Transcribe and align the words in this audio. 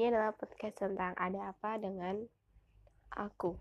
Ini 0.00 0.16
adalah 0.16 0.32
podcast 0.32 0.80
tentang 0.80 1.12
ada 1.12 1.52
apa 1.52 1.76
dengan 1.76 2.24
aku. 3.20 3.52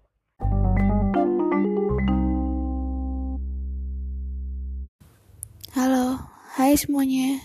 Halo, 5.76 6.16
hai 6.56 6.80
semuanya. 6.80 7.44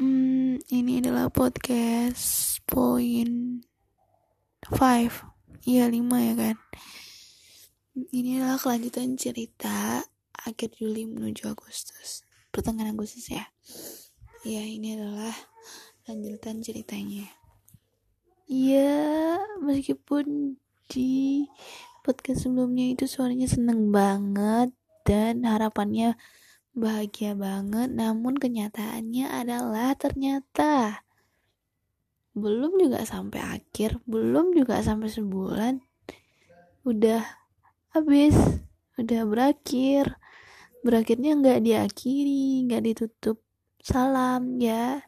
Hmm, 0.00 0.64
ini 0.72 1.04
adalah 1.04 1.28
podcast 1.28 2.56
point 2.64 3.68
five, 4.72 5.12
iya 5.68 5.92
lima 5.92 6.24
ya 6.24 6.32
kan. 6.32 6.56
Ini 8.16 8.40
adalah 8.40 8.64
kelanjutan 8.64 9.20
cerita 9.20 10.00
akhir 10.40 10.80
Juli 10.80 11.04
menuju 11.04 11.52
Agustus, 11.52 12.24
pertengahan 12.48 12.96
Agustus 12.96 13.28
ya. 13.28 13.44
Ya, 14.40 14.64
ini 14.64 14.96
adalah 14.96 15.36
lanjutan 16.08 16.64
ceritanya. 16.64 17.41
Iya, 18.50 19.38
meskipun 19.62 20.56
di 20.90 21.46
podcast 22.02 22.46
sebelumnya 22.46 22.90
itu 22.92 23.06
suaranya 23.06 23.46
seneng 23.46 23.94
banget 23.94 24.74
dan 25.06 25.46
harapannya 25.46 26.18
bahagia 26.72 27.36
banget 27.36 27.92
namun 27.92 28.34
kenyataannya 28.40 29.28
adalah 29.28 29.92
ternyata 29.92 31.04
belum 32.32 32.80
juga 32.80 33.04
sampai 33.04 33.60
akhir 33.60 34.00
belum 34.08 34.56
juga 34.56 34.80
sampai 34.80 35.12
sebulan 35.12 35.84
udah 36.82 37.22
habis 37.92 38.34
udah 38.98 39.22
berakhir. 39.28 40.16
Berakhirnya 40.82 41.38
nggak 41.38 41.62
diakhiri 41.62 42.66
nggak 42.66 42.82
ditutup. 42.82 43.38
Salam 43.82 44.58
ya. 44.58 45.06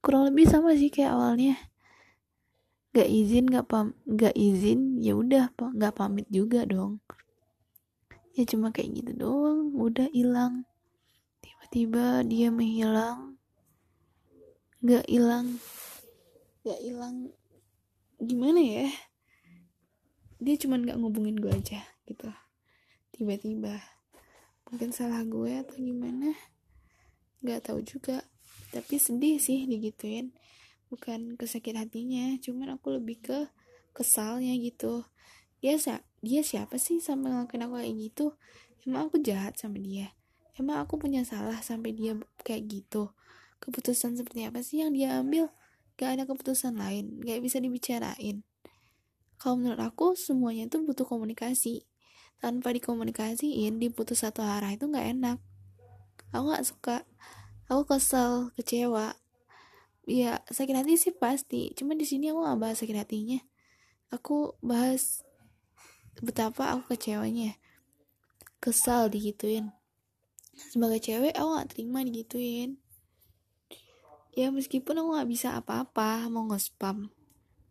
Kurang 0.00 0.30
lebih 0.32 0.46
sama 0.46 0.72
sih 0.78 0.88
kayak 0.88 1.12
awalnya 1.12 1.58
nggak 2.96 3.12
izin 3.12 3.44
nggak 3.52 3.68
pam 3.68 3.92
nggak 4.08 4.32
izin 4.32 4.96
ya 5.04 5.12
udah 5.12 5.52
nggak 5.52 5.92
pamit 5.92 6.24
juga 6.32 6.64
dong. 6.64 6.96
Ya 8.32 8.48
cuma 8.48 8.72
kayak 8.72 9.04
gitu 9.04 9.12
doang 9.20 9.76
udah 9.76 10.08
hilang. 10.16 10.64
Tiba-tiba 11.44 12.24
dia 12.24 12.48
menghilang. 12.48 13.36
Nggak 14.80 15.04
hilang. 15.12 15.60
Nggak 16.64 16.80
hilang. 16.80 17.16
Gimana 18.16 18.60
ya? 18.64 18.88
Dia 20.40 20.56
cuma 20.56 20.80
nggak 20.80 20.96
ngubungin 20.96 21.36
gue 21.36 21.52
aja 21.52 21.84
gitu. 22.08 22.32
Tiba-tiba. 23.12 23.76
Mungkin 24.72 24.96
salah 24.96 25.20
gue 25.20 25.52
atau 25.52 25.76
gimana? 25.76 26.32
Nggak 27.44 27.68
tahu 27.68 27.84
juga. 27.84 28.24
Tapi 28.72 28.96
sedih 28.96 29.36
sih 29.36 29.68
digituin 29.68 30.32
bukan 30.88 31.34
kesakit 31.34 31.74
hatinya 31.74 32.38
cuman 32.38 32.78
aku 32.78 32.96
lebih 32.96 33.18
ke 33.22 33.38
kesalnya 33.96 34.52
gitu. 34.60 35.06
Dia 35.64 35.80
dia 36.20 36.42
siapa 36.44 36.76
sih 36.76 37.00
sampai 37.00 37.32
ngelakuin 37.32 37.64
aku 37.64 37.74
kayak 37.80 37.94
gitu? 37.96 38.26
Emang 38.86 39.10
aku 39.10 39.18
jahat 39.18 39.58
sama 39.58 39.80
dia? 39.82 40.14
Emang 40.56 40.80
aku 40.80 40.96
punya 40.96 41.26
salah 41.26 41.58
sampai 41.60 41.96
dia 41.96 42.14
kayak 42.46 42.68
gitu? 42.70 43.10
Keputusan 43.58 44.20
seperti 44.20 44.46
apa 44.46 44.60
sih 44.60 44.84
yang 44.84 44.92
dia 44.92 45.16
ambil? 45.18 45.50
Gak 45.96 46.20
ada 46.20 46.24
keputusan 46.28 46.76
lain 46.76 47.24
gak 47.24 47.40
bisa 47.40 47.56
dibicarain. 47.56 48.44
Kalau 49.36 49.56
menurut 49.56 49.80
aku 49.80 50.12
semuanya 50.16 50.68
itu 50.68 50.80
butuh 50.84 51.08
komunikasi. 51.08 51.88
Tanpa 52.36 52.68
dikomunikasiin 52.76 53.80
diputus 53.80 54.20
satu 54.20 54.44
arah 54.44 54.76
itu 54.76 54.88
gak 54.92 55.08
enak. 55.08 55.38
Aku 56.36 56.52
gak 56.52 56.64
suka. 56.68 56.96
Aku 57.66 57.88
kesel 57.88 58.52
kecewa 58.54 59.16
ya 60.06 60.40
sakit 60.46 60.72
hati 60.72 60.94
sih 60.96 61.12
pasti. 61.12 61.74
Cuma 61.74 61.98
di 61.98 62.06
sini 62.06 62.30
aku 62.30 62.46
gak 62.46 62.60
bahas 62.62 62.76
sakit 62.78 62.96
hatinya. 62.96 63.42
Aku 64.14 64.54
bahas 64.62 65.26
betapa 66.22 66.72
aku 66.72 66.94
kecewanya. 66.94 67.58
Kesal 68.62 69.10
digituin. 69.12 69.74
Sebagai 70.56 71.02
cewek 71.02 71.34
aku 71.34 71.48
gak 71.58 71.68
terima 71.74 72.00
digituin. 72.06 72.78
Ya 74.32 74.48
meskipun 74.54 75.02
aku 75.02 75.18
gak 75.18 75.28
bisa 75.28 75.58
apa-apa 75.58 76.30
mau 76.30 76.46
nge-spam 76.48 77.10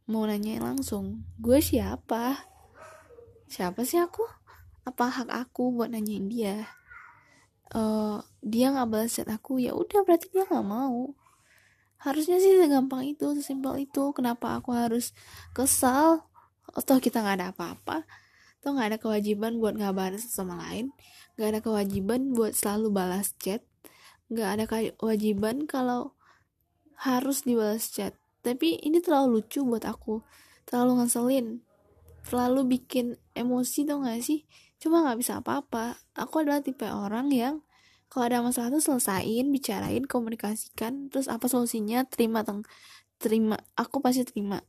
mau 0.05 0.21
nanya 0.29 0.61
langsung 0.61 1.25
gue 1.41 1.57
siapa? 1.57 2.45
Siapa 3.49 3.81
sih 3.81 3.97
aku? 3.97 4.21
Apa 4.85 5.09
hak 5.09 5.29
aku 5.33 5.73
buat 5.73 5.89
nanyain 5.89 6.29
dia? 6.29 6.69
Uh, 7.73 8.21
dia 8.45 8.69
nggak 8.69 8.85
balas 8.85 9.17
chat 9.17 9.25
aku 9.25 9.57
ya 9.57 9.73
udah 9.73 10.05
berarti 10.05 10.29
dia 10.29 10.45
nggak 10.45 10.69
mau 10.69 11.17
harusnya 12.01 12.37
sih 12.37 12.57
segampang 12.59 13.05
itu 13.07 13.33
sesimpel 13.37 13.87
itu. 13.87 14.11
Kenapa 14.11 14.59
aku 14.59 14.75
harus 14.75 15.15
kesal? 15.55 16.27
Atau 16.75 16.99
kita 16.99 17.23
nggak 17.23 17.35
ada 17.41 17.47
apa-apa. 17.55 18.03
Tuh 18.59 18.73
nggak 18.73 18.87
ada 18.93 18.99
kewajiban 19.01 19.61
buat 19.61 19.77
ngabarin 19.77 20.21
sama 20.21 20.57
lain. 20.57 20.91
Nggak 21.37 21.49
ada 21.49 21.59
kewajiban 21.61 22.33
buat 22.33 22.57
selalu 22.57 22.87
balas 22.91 23.33
chat. 23.37 23.61
Nggak 24.29 24.49
ada 24.49 24.63
kewajiban 24.97 25.69
kalau 25.69 26.15
harus 27.01 27.43
dibalas 27.43 27.91
chat. 27.91 28.15
Tapi 28.45 28.77
ini 28.85 29.01
terlalu 29.01 29.41
lucu 29.41 29.65
buat 29.65 29.85
aku. 29.85 30.21
Terlalu 30.69 31.01
ngeselin. 31.01 31.47
Terlalu 32.25 32.77
bikin 32.77 33.17
emosi 33.37 33.85
tuh 33.85 34.01
gak 34.01 34.21
sih? 34.21 34.45
Cuma 34.81 35.01
nggak 35.01 35.17
bisa 35.21 35.41
apa-apa. 35.41 35.97
Aku 36.13 36.45
adalah 36.45 36.61
tipe 36.61 36.85
orang 36.85 37.29
yang 37.33 37.64
kalau 38.15 38.31
ada 38.31 38.39
masalah 38.39 38.71
tuh 38.71 38.79
selesain 38.79 39.51
bicarain 39.51 40.07
komunikasikan 40.07 41.11
terus 41.11 41.27
apa 41.27 41.51
solusinya 41.51 42.07
terima 42.07 42.47
teng 42.47 42.63
terima 43.19 43.59
aku 43.75 43.99
pasti 43.99 44.23
terima. 44.23 44.63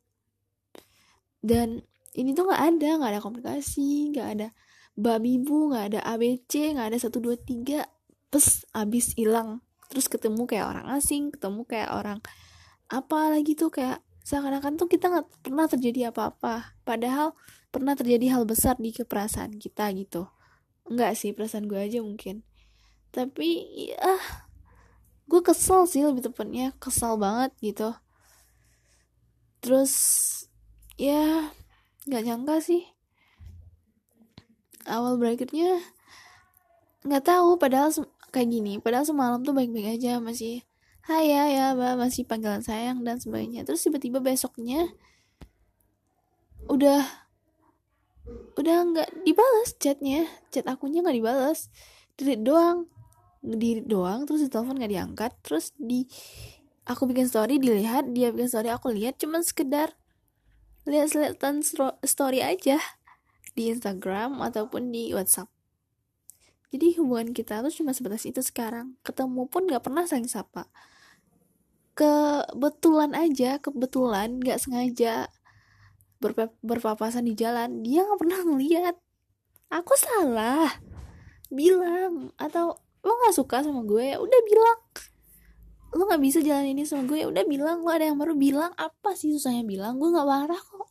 Dan 1.38 1.86
ini 2.18 2.34
tuh 2.34 2.50
nggak 2.50 2.62
ada 2.74 2.88
nggak 2.98 3.10
ada 3.14 3.22
komunikasi 3.22 4.10
nggak 4.10 4.28
ada 4.34 4.48
babi 4.98 5.38
bu 5.38 5.70
nggak 5.70 5.94
ada 5.94 6.00
abc 6.02 6.74
nggak 6.74 6.90
ada 6.90 6.98
satu 6.98 7.22
dua 7.22 7.38
tiga 7.38 7.86
terus 8.34 8.66
abis 8.74 9.14
hilang. 9.14 9.62
Terus 9.94 10.10
ketemu 10.10 10.42
kayak 10.50 10.66
orang 10.66 10.86
asing 10.98 11.30
ketemu 11.30 11.62
kayak 11.70 11.94
orang 11.94 12.18
apa 12.90 13.30
lagi 13.30 13.54
tuh 13.54 13.70
kayak 13.70 14.02
seakan-akan 14.26 14.74
tuh 14.74 14.90
kita 14.90 15.06
nggak 15.06 15.46
pernah 15.46 15.70
terjadi 15.70 16.10
apa-apa. 16.10 16.74
Padahal 16.82 17.38
pernah 17.70 17.94
terjadi 17.94 18.34
hal 18.34 18.42
besar 18.42 18.74
di 18.74 18.90
keperasaan 18.90 19.54
kita 19.62 19.86
gitu. 19.94 20.26
Enggak 20.90 21.14
sih 21.14 21.30
perasaan 21.30 21.70
gue 21.70 21.78
aja 21.78 22.02
mungkin 22.02 22.42
tapi 23.16 23.65
ya 23.97 24.21
gue 25.25 25.41
kesel 25.41 25.88
sih 25.88 26.04
lebih 26.04 26.28
tepatnya 26.28 26.77
kesal 26.77 27.16
banget 27.16 27.56
gitu. 27.65 27.97
Terus 29.65 29.93
ya 31.00 31.49
nggak 32.05 32.25
nyangka 32.28 32.60
sih. 32.60 32.84
Awal 34.84 35.16
berakhirnya 35.16 35.81
nggak 37.09 37.25
tahu 37.25 37.56
padahal 37.56 37.88
kayak 38.31 38.53
gini 38.53 38.76
padahal 38.76 39.09
semalam 39.09 39.41
tuh 39.41 39.56
baik-baik 39.56 39.97
aja 39.97 40.21
masih 40.21 40.60
hai 41.06 41.31
ya 41.31 41.47
ya 41.47 41.66
mbak 41.72 41.97
masih 41.97 42.28
panggilan 42.28 42.60
sayang 42.60 43.00
dan 43.00 43.16
sebagainya. 43.16 43.65
Terus 43.65 43.81
tiba-tiba 43.81 44.21
besoknya 44.21 44.93
udah 46.69 47.00
udah 48.60 48.76
nggak 48.93 49.09
dibalas 49.25 49.72
chatnya. 49.81 50.28
Chat 50.53 50.69
akunnya 50.69 51.00
nggak 51.00 51.16
dibalas. 51.16 51.72
Delete 52.21 52.44
doang 52.44 52.87
diri 53.46 53.86
doang 53.86 54.26
terus 54.26 54.42
di 54.42 54.50
telepon 54.50 54.74
nggak 54.74 54.92
diangkat 54.92 55.32
terus 55.46 55.70
di 55.78 56.02
aku 56.86 57.06
bikin 57.06 57.30
story 57.30 57.62
dilihat 57.62 58.10
dia 58.10 58.34
bikin 58.34 58.50
story 58.50 58.74
aku 58.74 58.90
lihat 58.90 59.22
cuman 59.22 59.46
sekedar 59.46 59.94
lihat-lihatan 60.86 61.66
story 62.06 62.40
aja 62.46 62.78
di 63.58 63.74
Instagram 63.74 64.38
ataupun 64.38 64.94
di 64.94 65.10
WhatsApp. 65.10 65.50
Jadi 66.70 66.94
hubungan 67.00 67.34
kita 67.34 67.64
tuh 67.66 67.72
cuma 67.72 67.90
sebatas 67.90 68.22
itu 68.28 68.38
sekarang. 68.44 68.94
Ketemu 69.02 69.50
pun 69.50 69.66
gak 69.66 69.82
pernah 69.82 70.06
saling 70.06 70.30
sapa. 70.30 70.70
Kebetulan 71.96 73.16
aja, 73.16 73.58
kebetulan 73.58 74.38
gak 74.38 74.62
sengaja 74.62 75.32
berp 76.20 76.52
berpapasan 76.60 77.26
di 77.26 77.34
jalan, 77.34 77.82
dia 77.82 78.06
gak 78.06 78.20
pernah 78.20 78.40
ngeliat. 78.46 78.94
Aku 79.72 79.96
salah. 79.99 80.70
Bilang 81.50 82.31
atau 82.38 82.78
lo 83.06 83.12
gak 83.23 83.35
suka 83.38 83.62
sama 83.62 83.87
gue? 83.87 84.12
Ya 84.14 84.19
udah 84.19 84.41
bilang. 84.43 84.79
Lo 85.94 86.03
nggak 86.11 86.23
bisa 86.26 86.43
jalan 86.43 86.67
ini 86.75 86.82
sama 86.82 87.06
gue? 87.06 87.23
Ya 87.23 87.31
udah 87.31 87.47
bilang. 87.47 87.87
Lo 87.87 87.91
ada 87.94 88.11
yang 88.11 88.19
baru? 88.19 88.35
Bilang. 88.35 88.75
Apa 88.75 89.14
sih 89.14 89.31
susahnya? 89.31 89.62
Bilang. 89.62 90.03
Gue 90.03 90.11
nggak 90.11 90.26
marah 90.26 90.58
kok. 90.58 90.91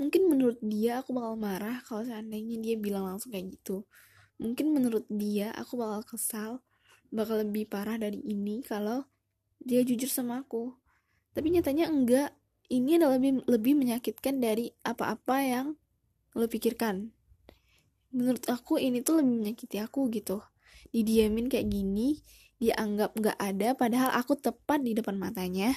Mungkin 0.00 0.32
menurut 0.32 0.56
dia 0.64 1.04
aku 1.04 1.12
bakal 1.12 1.36
marah 1.36 1.84
kalau 1.84 2.04
seandainya 2.04 2.56
dia 2.56 2.76
bilang 2.80 3.04
langsung 3.04 3.32
kayak 3.32 3.52
gitu. 3.52 3.84
Mungkin 4.40 4.72
menurut 4.72 5.04
dia 5.12 5.52
aku 5.52 5.76
bakal 5.76 6.00
kesal 6.16 6.50
bakal 7.12 7.42
lebih 7.42 7.66
parah 7.66 7.98
dari 7.98 8.22
ini 8.22 8.62
kalau 8.64 9.04
dia 9.60 9.84
jujur 9.84 10.08
sama 10.08 10.40
aku. 10.40 10.72
Tapi 11.36 11.52
nyatanya 11.52 11.92
enggak. 11.92 12.32
Ini 12.70 13.02
adalah 13.02 13.18
lebih 13.18 13.42
lebih 13.50 13.74
menyakitkan 13.76 14.38
dari 14.38 14.70
apa-apa 14.86 15.36
yang 15.42 15.66
lo 16.38 16.46
pikirkan 16.46 17.10
menurut 18.10 18.42
aku 18.50 18.78
ini 18.78 19.02
tuh 19.02 19.22
lebih 19.22 19.42
menyakiti 19.42 19.78
aku 19.78 20.10
gitu. 20.10 20.42
Didiamin 20.90 21.46
kayak 21.46 21.70
gini 21.70 22.18
dia 22.60 22.76
anggap 22.76 23.16
nggak 23.16 23.38
ada 23.40 23.72
padahal 23.72 24.10
aku 24.12 24.36
tepat 24.36 24.84
di 24.84 24.92
depan 24.92 25.16
matanya. 25.16 25.72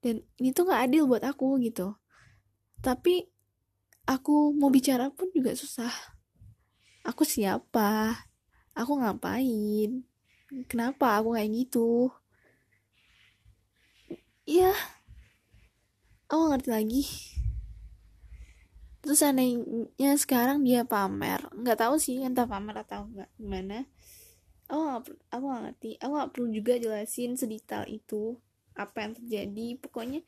Dan 0.00 0.24
ini 0.40 0.54
tuh 0.54 0.68
nggak 0.68 0.88
adil 0.88 1.04
buat 1.08 1.24
aku 1.24 1.60
gitu. 1.60 1.96
Tapi 2.80 3.26
aku 4.08 4.54
mau 4.56 4.72
bicara 4.72 5.12
pun 5.12 5.28
juga 5.34 5.52
susah. 5.56 5.92
Aku 7.04 7.24
siapa? 7.24 8.16
Aku 8.76 9.00
ngapain? 9.00 10.04
Kenapa 10.68 11.20
aku 11.20 11.36
kayak 11.36 11.50
gitu? 11.52 12.12
Iya. 14.48 14.72
Aku 16.30 16.54
ngerti 16.54 16.70
lagi 16.70 17.04
terus 19.00 19.24
seandainya 19.24 20.12
sekarang 20.20 20.60
dia 20.60 20.84
pamer 20.84 21.40
nggak 21.56 21.78
tahu 21.80 21.96
sih 21.96 22.20
entah 22.20 22.44
pamer 22.44 22.84
atau 22.84 23.08
enggak 23.08 23.30
gimana. 23.40 23.88
Aku 24.70 24.78
gak, 24.86 25.02
aku 25.34 25.44
gak 25.50 25.62
ngerti 25.66 25.90
aku 25.98 26.12
gak 26.14 26.30
perlu 26.30 26.48
juga 26.54 26.78
jelasin 26.78 27.34
sedetail 27.34 27.90
itu 27.90 28.38
apa 28.78 29.02
yang 29.02 29.12
terjadi. 29.18 29.66
Pokoknya 29.82 30.22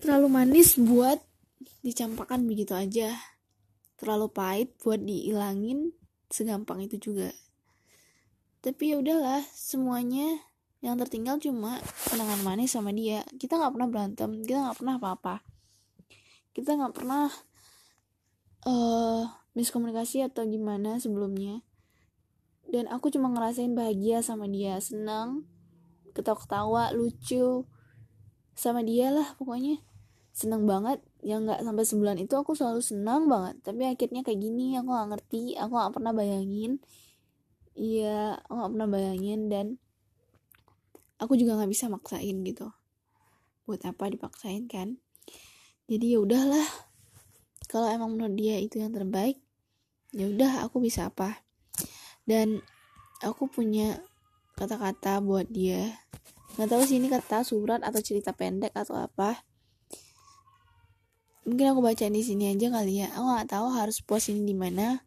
terlalu 0.00 0.28
manis 0.32 0.80
buat 0.80 1.20
dicampakkan 1.84 2.48
begitu 2.48 2.72
aja. 2.72 3.12
Terlalu 4.00 4.32
pahit 4.32 4.72
buat 4.80 5.04
dihilangin 5.04 5.92
segampang 6.32 6.80
itu 6.88 6.96
juga. 6.96 7.28
Tapi 8.64 8.96
ya 8.96 9.04
udahlah 9.04 9.44
semuanya 9.52 10.40
yang 10.80 10.96
tertinggal 10.96 11.36
cuma 11.36 11.84
kenangan 12.08 12.40
manis 12.40 12.72
sama 12.72 12.88
dia. 12.88 13.20
Kita 13.36 13.60
nggak 13.60 13.72
pernah 13.76 13.88
berantem 13.92 14.30
kita 14.48 14.64
nggak 14.64 14.78
pernah 14.80 14.96
apa-apa 14.96 15.53
kita 16.54 16.78
nggak 16.78 16.94
pernah 16.94 17.26
uh, 18.64 19.26
miskomunikasi 19.58 20.22
atau 20.22 20.46
gimana 20.46 21.02
sebelumnya. 21.02 21.66
Dan 22.64 22.88
aku 22.88 23.12
cuma 23.12 23.28
ngerasain 23.30 23.74
bahagia 23.76 24.24
sama 24.24 24.48
dia 24.48 24.78
senang 24.80 25.44
ketawa-ketawa 26.14 26.94
lucu 26.94 27.66
sama 28.54 28.86
dia 28.86 29.10
lah 29.10 29.34
pokoknya. 29.36 29.82
Senang 30.34 30.66
banget 30.66 31.02
yang 31.22 31.46
nggak 31.46 31.62
sampai 31.62 31.84
sebulan 31.86 32.16
itu 32.22 32.34
aku 32.34 32.54
selalu 32.54 32.80
senang 32.82 33.26
banget. 33.26 33.58
Tapi 33.62 33.90
akhirnya 33.90 34.22
kayak 34.22 34.40
gini 34.40 34.78
aku 34.78 34.90
nggak 34.90 35.08
ngerti 35.14 35.58
aku 35.58 35.72
nggak 35.74 35.94
pernah 35.94 36.12
bayangin. 36.14 36.72
Iya 37.74 38.38
aku 38.46 38.52
nggak 38.54 38.72
pernah 38.78 38.88
bayangin 38.90 39.40
dan 39.50 39.66
aku 41.18 41.34
juga 41.34 41.58
nggak 41.58 41.70
bisa 41.70 41.90
maksain 41.90 42.42
gitu. 42.46 42.70
Buat 43.66 43.86
apa 43.86 44.06
dipaksain 44.10 44.66
kan 44.70 45.03
jadi 45.84 46.16
ya 46.16 46.18
udahlah. 46.24 46.68
Kalau 47.68 47.90
emang 47.90 48.14
menurut 48.14 48.38
dia 48.38 48.56
itu 48.60 48.78
yang 48.80 48.94
terbaik 48.94 49.40
ya 50.14 50.30
udah 50.30 50.64
aku 50.64 50.80
bisa 50.80 51.10
apa. 51.10 51.44
Dan 52.24 52.62
aku 53.20 53.50
punya 53.50 54.00
kata-kata 54.56 55.20
buat 55.20 55.50
dia. 55.50 56.00
Nggak 56.56 56.68
tahu 56.70 56.82
sih 56.86 56.96
ini 57.02 57.10
kata 57.10 57.42
surat 57.42 57.82
atau 57.82 58.00
cerita 58.00 58.32
pendek 58.32 58.72
atau 58.72 58.96
apa. 58.96 59.42
Mungkin 61.44 61.76
aku 61.76 61.80
baca 61.84 62.08
di 62.08 62.22
sini 62.24 62.54
aja 62.54 62.72
kali 62.72 63.04
ya. 63.04 63.12
Aku 63.12 63.26
nggak 63.28 63.52
tahu 63.52 63.68
harus 63.74 64.00
post 64.00 64.32
ini 64.32 64.48
di 64.48 64.56
mana 64.56 65.04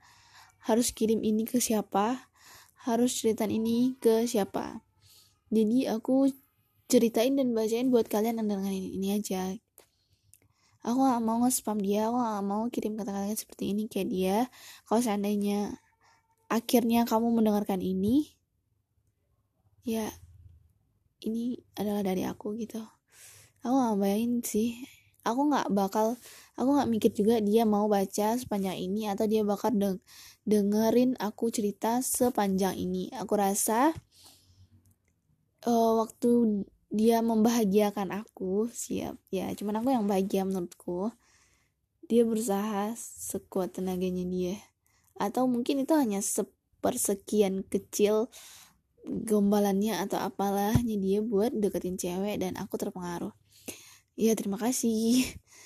harus 0.68 0.92
kirim 0.92 1.24
ini 1.24 1.48
ke 1.48 1.58
siapa 1.58 2.28
harus 2.88 3.20
ceritain 3.20 3.52
ini 3.52 4.00
ke 4.00 4.24
siapa. 4.24 4.80
Jadi 5.52 5.92
aku 5.92 6.32
ceritain 6.88 7.36
dan 7.36 7.52
bacain 7.52 7.92
buat 7.92 8.08
kalian 8.08 8.40
yang 8.40 8.48
dengerin 8.48 8.86
ini 8.96 9.08
aja 9.20 9.60
aku 10.88 11.04
gak 11.04 11.20
mau 11.20 11.44
nge-spam 11.44 11.78
dia 11.84 12.08
aku 12.08 12.16
gak 12.16 12.44
mau 12.48 12.64
kirim 12.72 12.96
kata-kata 12.96 13.36
seperti 13.36 13.76
ini 13.76 13.92
kayak 13.92 14.08
dia. 14.08 14.38
Kalau 14.88 15.04
seandainya 15.04 15.76
akhirnya 16.48 17.04
kamu 17.04 17.28
mendengarkan 17.36 17.84
ini 17.84 18.32
ya 19.84 20.08
ini 21.28 21.60
adalah 21.76 22.08
dari 22.08 22.24
aku 22.24 22.56
gitu. 22.56 22.80
Aku 23.68 23.76
gak 23.76 24.00
bayangin 24.00 24.40
sih. 24.48 24.80
Aku 25.28 25.52
gak 25.52 25.68
bakal 25.76 26.16
aku 26.56 26.70
gak 26.80 26.88
mikir 26.88 27.12
juga 27.12 27.44
dia 27.44 27.68
mau 27.68 27.92
baca 27.92 28.40
sepanjang 28.40 28.80
ini 28.80 29.12
atau 29.12 29.28
dia 29.28 29.44
bakal 29.44 29.76
deng 29.76 30.00
dengerin 30.48 31.20
aku 31.20 31.52
cerita 31.52 32.00
sepanjang 32.00 32.80
ini. 32.80 33.12
Aku 33.12 33.36
rasa 33.36 33.92
uh, 35.68 35.94
waktu 36.00 36.64
dia 36.88 37.20
membahagiakan 37.20 38.16
aku 38.16 38.72
siap. 38.72 39.20
Ya 39.32 39.52
cuman 39.54 39.84
aku 39.84 39.90
yang 39.92 40.06
bahagia 40.08 40.48
menurutku. 40.48 41.12
Dia 42.08 42.24
berusaha 42.24 42.96
sekuat 42.98 43.76
tenaganya 43.76 44.24
dia. 44.24 44.56
Atau 45.20 45.50
mungkin 45.52 45.84
itu 45.84 45.92
hanya 45.98 46.24
sepersekian 46.24 47.68
kecil 47.68 48.32
gombalannya 49.08 50.04
atau 50.04 50.20
apalahnya 50.20 50.96
dia 51.00 51.20
buat 51.24 51.52
deketin 51.56 52.00
cewek 52.00 52.40
dan 52.40 52.56
aku 52.60 52.80
terpengaruh. 52.80 53.32
Ya 54.16 54.36
terima 54.36 54.60
kasih. 54.60 55.24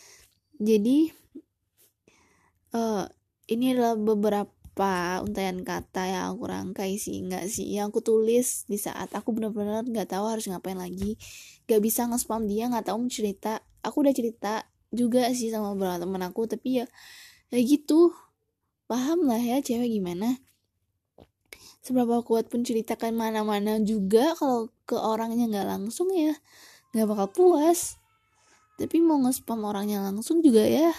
Jadi 0.62 1.14
uh, 2.74 3.06
ini 3.50 3.74
adalah 3.74 3.98
beberapa 3.98 4.61
apa 4.82 5.22
untayan 5.22 5.62
kata 5.62 6.10
yang 6.10 6.34
aku 6.34 6.50
rangkai 6.50 6.98
sih. 6.98 7.22
Nggak 7.22 7.46
sih 7.54 7.70
yang 7.70 7.94
aku 7.94 8.02
tulis 8.02 8.66
di 8.66 8.82
saat 8.82 9.14
aku 9.14 9.30
benar-benar 9.30 9.86
nggak 9.86 10.10
tahu 10.10 10.26
harus 10.26 10.50
ngapain 10.50 10.74
lagi. 10.74 11.22
Nggak 11.70 11.82
bisa 11.86 12.10
nge-spam 12.10 12.50
dia 12.50 12.66
nggak 12.66 12.90
tahu 12.90 13.06
cerita. 13.06 13.62
Aku 13.86 14.02
udah 14.02 14.10
cerita 14.10 14.66
juga 14.90 15.30
sih 15.38 15.54
sama 15.54 15.78
beberapa 15.78 16.02
teman 16.02 16.26
aku 16.26 16.50
tapi 16.50 16.82
ya 16.82 16.86
ya 17.54 17.62
gitu. 17.62 18.10
Paham 18.90 19.30
lah 19.30 19.38
ya 19.38 19.62
cewek 19.62 20.02
gimana. 20.02 20.42
Seberapa 21.86 22.26
kuat 22.26 22.50
pun 22.50 22.66
ceritakan 22.66 23.14
mana-mana 23.14 23.78
juga 23.86 24.34
kalau 24.34 24.74
ke 24.90 24.98
orangnya 24.98 25.46
nggak 25.46 25.68
langsung 25.78 26.10
ya 26.10 26.34
nggak 26.98 27.06
bakal 27.06 27.28
puas. 27.30 28.02
Tapi 28.82 28.98
mau 28.98 29.22
nge-spam 29.22 29.62
orangnya 29.62 30.02
langsung 30.02 30.42
juga 30.42 30.66
ya 30.66 30.90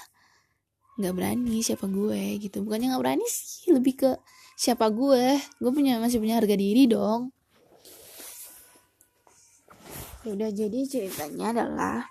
nggak 1.03 1.17
berani 1.19 1.59
siapa 1.61 1.91
gue 1.91 2.39
gitu. 2.39 2.63
Bukannya 2.63 2.95
nggak 2.95 3.03
berani 3.03 3.27
sih 3.27 3.75
lebih 3.75 3.99
ke 3.99 4.11
siapa 4.55 4.87
gue. 4.95 5.43
Gue 5.59 5.73
punya 5.75 5.99
masih 5.99 6.23
punya 6.23 6.39
harga 6.39 6.55
diri 6.55 6.87
dong. 6.87 7.35
Ya 10.23 10.39
udah 10.39 10.51
jadi 10.55 10.79
ceritanya 10.87 11.51
adalah 11.51 12.07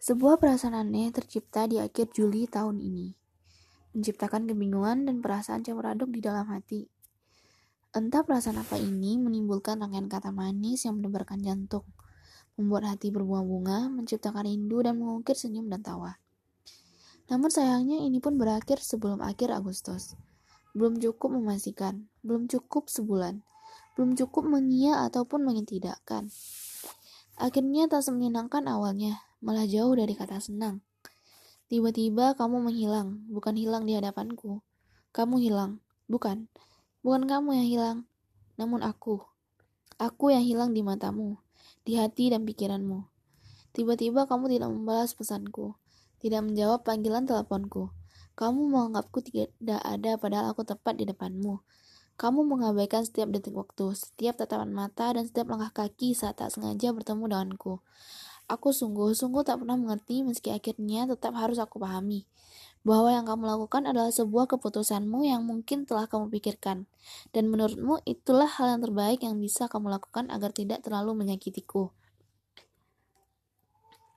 sebuah 0.00 0.40
perasaan 0.40 0.72
aneh 0.72 1.12
tercipta 1.12 1.68
di 1.68 1.76
akhir 1.76 2.16
Juli 2.16 2.48
tahun 2.48 2.80
ini. 2.80 3.12
Menciptakan 3.92 4.48
kebingungan 4.48 5.04
dan 5.04 5.20
perasaan 5.20 5.60
campur 5.60 5.92
aduk 5.92 6.08
di 6.08 6.24
dalam 6.24 6.48
hati. 6.48 6.88
Entah 7.92 8.24
perasaan 8.24 8.58
apa 8.58 8.80
ini 8.80 9.20
menimbulkan 9.20 9.78
rangkaian 9.78 10.08
kata 10.08 10.32
manis 10.32 10.88
yang 10.88 10.98
mendebarkan 10.98 11.38
jantung 11.44 11.84
membuat 12.54 12.94
hati 12.94 13.10
berbunga-bunga 13.10 13.90
menciptakan 13.90 14.46
rindu 14.46 14.78
dan 14.86 14.98
mengukir 14.98 15.34
senyum 15.34 15.66
dan 15.66 15.82
tawa 15.82 16.22
namun 17.24 17.48
sayangnya 17.48 18.04
ini 18.04 18.20
pun 18.20 18.36
berakhir 18.36 18.84
sebelum 18.84 19.24
akhir 19.24 19.48
Agustus. 19.48 20.12
Belum 20.76 21.00
cukup 21.00 21.40
memastikan, 21.40 22.04
belum 22.20 22.50
cukup 22.50 22.92
sebulan, 22.92 23.40
belum 23.96 24.12
cukup 24.12 24.44
mengia 24.44 25.06
ataupun 25.08 25.40
mengintidakkan. 25.46 26.28
Akhirnya 27.40 27.88
tak 27.88 28.04
semenyenangkan 28.04 28.68
awalnya, 28.68 29.24
malah 29.40 29.64
jauh 29.64 29.96
dari 29.96 30.12
kata 30.12 30.36
senang. 30.42 30.84
Tiba-tiba 31.72 32.36
kamu 32.36 32.68
menghilang, 32.68 33.24
bukan 33.32 33.56
hilang 33.56 33.88
di 33.88 33.96
hadapanku. 33.96 34.60
Kamu 35.16 35.40
hilang, 35.40 35.80
bukan. 36.10 36.52
Bukan 37.00 37.24
kamu 37.24 37.56
yang 37.56 37.68
hilang, 37.70 37.98
namun 38.60 38.84
aku. 38.84 39.24
Aku 39.96 40.28
yang 40.28 40.44
hilang 40.44 40.76
di 40.76 40.84
matamu, 40.84 41.40
di 41.86 41.96
hati 41.96 42.34
dan 42.34 42.44
pikiranmu. 42.44 43.06
Tiba-tiba 43.72 44.28
kamu 44.28 44.58
tidak 44.58 44.70
membalas 44.74 45.16
pesanku 45.16 45.78
tidak 46.24 46.40
menjawab 46.40 46.80
panggilan 46.80 47.28
teleponku. 47.28 47.92
Kamu 48.32 48.72
menganggapku 48.72 49.20
tidak 49.20 49.80
ada 49.84 50.16
padahal 50.16 50.56
aku 50.56 50.64
tepat 50.64 50.96
di 50.96 51.04
depanmu. 51.04 51.60
Kamu 52.16 52.48
mengabaikan 52.48 53.04
setiap 53.04 53.28
detik 53.28 53.52
waktu, 53.52 53.92
setiap 53.92 54.40
tatapan 54.40 54.72
mata, 54.72 55.12
dan 55.12 55.28
setiap 55.28 55.52
langkah 55.52 55.84
kaki 55.84 56.16
saat 56.16 56.40
tak 56.40 56.48
sengaja 56.48 56.96
bertemu 56.96 57.28
denganku. 57.28 57.84
Aku 58.48 58.72
sungguh-sungguh 58.72 59.44
tak 59.44 59.60
pernah 59.60 59.76
mengerti 59.76 60.24
meski 60.24 60.48
akhirnya 60.48 61.04
tetap 61.04 61.36
harus 61.36 61.60
aku 61.60 61.76
pahami 61.76 62.24
bahwa 62.84 63.08
yang 63.08 63.24
kamu 63.24 63.48
lakukan 63.48 63.88
adalah 63.88 64.12
sebuah 64.12 64.44
keputusanmu 64.44 65.24
yang 65.24 65.40
mungkin 65.40 65.88
telah 65.88 66.04
kamu 66.04 66.28
pikirkan, 66.28 66.84
dan 67.32 67.48
menurutmu 67.48 68.04
itulah 68.04 68.46
hal 68.46 68.76
yang 68.76 68.80
terbaik 68.84 69.24
yang 69.24 69.40
bisa 69.40 69.72
kamu 69.72 69.88
lakukan 69.88 70.28
agar 70.28 70.52
tidak 70.52 70.84
terlalu 70.84 71.24
menyakitiku. 71.24 71.96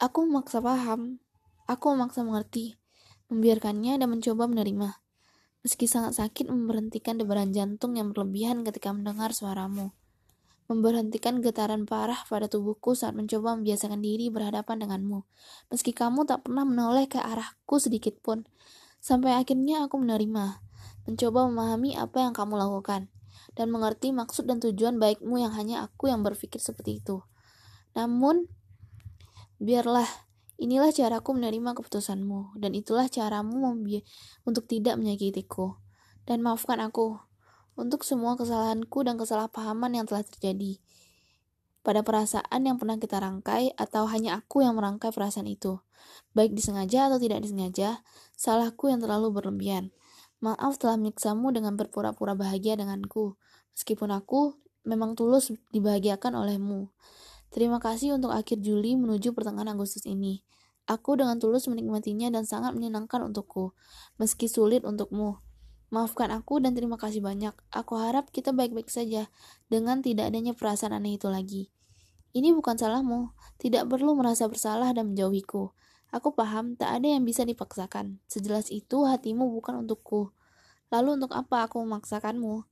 Aku 0.03 0.27
memaksa 0.27 0.59
paham, 0.59 1.23
Aku 1.67 1.91
memaksa 1.91 2.23
mengerti, 2.23 2.79
membiarkannya 3.27 3.99
dan 3.99 4.07
mencoba 4.07 4.47
menerima. 4.47 5.03
Meski 5.67 5.83
sangat 5.83 6.15
sakit 6.15 6.47
memberhentikan 6.47 7.19
debaran 7.19 7.51
jantung 7.51 7.99
yang 7.99 8.15
berlebihan 8.15 8.63
ketika 8.63 8.95
mendengar 8.95 9.35
suaramu. 9.35 9.91
Memberhentikan 10.71 11.43
getaran 11.43 11.83
parah 11.83 12.23
pada 12.27 12.47
tubuhku 12.47 12.95
saat 12.95 13.19
mencoba 13.19 13.59
membiasakan 13.59 13.99
diri 13.99 14.31
berhadapan 14.31 14.79
denganmu. 14.79 15.27
Meski 15.67 15.91
kamu 15.91 16.23
tak 16.23 16.47
pernah 16.47 16.63
menoleh 16.63 17.07
ke 17.11 17.19
arahku 17.19 17.83
sedikit 17.83 18.15
pun. 18.23 18.47
Sampai 19.03 19.35
akhirnya 19.35 19.87
aku 19.87 19.99
menerima, 19.99 20.63
mencoba 21.03 21.51
memahami 21.51 21.99
apa 21.99 22.23
yang 22.23 22.31
kamu 22.31 22.59
lakukan. 22.63 23.11
dan 23.57 23.73
mengerti 23.73 24.13
maksud 24.13 24.45
dan 24.45 24.61
tujuan 24.61 25.01
baikmu 25.01 25.41
yang 25.41 25.49
hanya 25.57 25.81
aku 25.81 26.13
yang 26.13 26.21
berpikir 26.21 26.61
seperti 26.61 27.01
itu. 27.01 27.25
Namun, 27.97 28.45
biarlah 29.57 30.05
inilah 30.57 30.93
caraku 30.93 31.33
menerima 31.37 31.73
keputusanmu, 31.77 32.57
dan 32.57 32.73
itulah 32.77 33.09
caramu 33.09 33.73
untuk 34.45 34.63
tidak 34.65 34.97
menyakitiku. 34.97 35.77
Dan 36.27 36.43
maafkan 36.43 36.83
aku 36.83 37.17
untuk 37.79 38.03
semua 38.03 38.35
kesalahanku 38.35 39.05
dan 39.05 39.15
kesalahpahaman 39.15 39.95
yang 39.95 40.05
telah 40.09 40.25
terjadi 40.25 40.81
pada 41.87 42.03
perasaan 42.03 42.67
yang 42.67 42.75
pernah 42.75 42.99
kita 42.99 43.15
rangkai 43.15 43.71
atau 43.79 44.11
hanya 44.11 44.43
aku 44.43 44.59
yang 44.59 44.75
merangkai 44.75 45.15
perasaan 45.15 45.47
itu. 45.47 45.79
Baik 46.35 46.51
disengaja 46.51 47.07
atau 47.07 47.15
tidak 47.15 47.39
disengaja, 47.39 48.03
salahku 48.35 48.91
yang 48.91 48.99
terlalu 48.99 49.31
berlebihan. 49.31 49.95
Maaf 50.43 50.75
telah 50.75 50.99
menyiksamu 50.99 51.47
dengan 51.55 51.79
berpura-pura 51.79 52.35
bahagia 52.35 52.75
denganku, 52.75 53.39
meskipun 53.71 54.11
aku 54.11 54.59
memang 54.83 55.15
tulus 55.15 55.55
dibahagiakan 55.71 56.35
olehmu. 56.35 56.91
Terima 57.51 57.79
kasih 57.79 58.15
untuk 58.15 58.35
akhir 58.35 58.59
Juli 58.59 58.99
menuju 58.99 59.31
pertengahan 59.31 59.71
Agustus 59.71 60.03
ini. 60.03 60.43
Aku 60.87 61.19
dengan 61.19 61.35
tulus 61.35 61.67
menikmatinya 61.67 62.31
dan 62.31 62.47
sangat 62.47 62.71
menyenangkan 62.71 63.19
untukku, 63.27 63.75
meski 64.15 64.47
sulit 64.47 64.87
untukmu. 64.87 65.43
Maafkan 65.87 66.35
aku 66.35 66.59
dan 66.59 66.75
terima 66.75 66.99
kasih 66.99 67.23
banyak. 67.23 67.55
Aku 67.71 67.95
harap 67.95 68.27
kita 68.31 68.51
baik-baik 68.51 68.91
saja 68.91 69.31
dengan 69.71 70.03
tidak 70.03 70.31
adanya 70.31 70.51
perasaan 70.51 70.91
aneh 70.91 71.15
itu 71.15 71.31
lagi. 71.31 71.71
Ini 72.35 72.51
bukan 72.51 72.75
salahmu. 72.75 73.31
Tidak 73.55 73.87
perlu 73.87 74.15
merasa 74.19 74.51
bersalah 74.51 74.91
dan 74.91 75.15
menjauhiku. 75.15 75.71
Aku 76.11 76.35
paham 76.35 76.75
tak 76.75 76.99
ada 76.99 77.07
yang 77.15 77.23
bisa 77.23 77.47
dipaksakan. 77.47 78.19
Sejelas 78.27 78.67
itu 78.67 79.07
hatimu 79.07 79.47
bukan 79.47 79.87
untukku. 79.87 80.35
Lalu 80.91 81.23
untuk 81.23 81.31
apa 81.35 81.67
aku 81.67 81.83
memaksakanmu? 81.83 82.63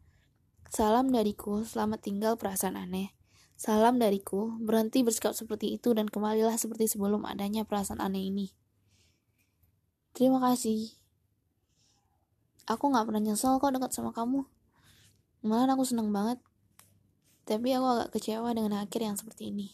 Salam 0.71 1.11
dariku, 1.11 1.63
selamat 1.63 1.99
tinggal 2.03 2.39
perasaan 2.39 2.79
aneh. 2.79 3.15
Salam 3.55 3.95
dariku, 4.03 4.59
berhenti 4.59 4.99
bersikap 4.99 5.31
seperti 5.31 5.79
itu 5.79 5.95
dan 5.95 6.11
kembalilah 6.11 6.59
seperti 6.59 6.91
sebelum 6.91 7.23
adanya 7.23 7.63
perasaan 7.63 8.03
aneh 8.03 8.27
ini. 8.27 8.51
Terima 10.11 10.43
kasih. 10.43 10.91
Aku 12.67 12.91
gak 12.91 13.07
pernah 13.07 13.23
nyesel 13.23 13.55
kok 13.63 13.71
dekat 13.71 13.95
sama 13.95 14.11
kamu. 14.11 14.43
Malah 15.47 15.71
aku 15.71 15.87
seneng 15.87 16.11
banget. 16.11 16.43
Tapi 17.47 17.71
aku 17.77 17.85
agak 17.85 18.09
kecewa 18.17 18.51
dengan 18.51 18.83
akhir 18.83 18.99
yang 18.99 19.15
seperti 19.15 19.55
ini. 19.55 19.71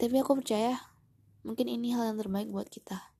Tapi 0.00 0.16
aku 0.20 0.40
percaya, 0.40 0.80
mungkin 1.44 1.68
ini 1.68 1.92
hal 1.92 2.14
yang 2.14 2.18
terbaik 2.18 2.48
buat 2.48 2.70
kita. 2.70 3.14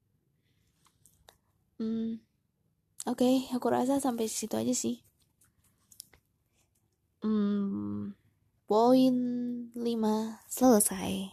Hmm, 1.76 2.22
oke, 3.04 3.18
okay, 3.18 3.50
aku 3.50 3.66
rasa 3.66 3.98
sampai 3.98 4.30
situ 4.30 4.54
aja 4.54 4.70
sih. 4.70 5.02
Hmm, 7.24 8.12
poin 8.68 9.16
5 9.72 10.44
selesai. 10.44 11.32